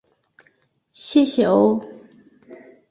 [0.93, 1.79] 谢谢哦